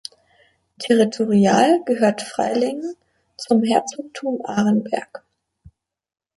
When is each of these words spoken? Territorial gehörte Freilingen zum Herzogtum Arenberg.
Territorial 0.79 1.83
gehörte 1.85 2.25
Freilingen 2.25 2.95
zum 3.37 3.61
Herzogtum 3.61 4.43
Arenberg. 4.43 5.23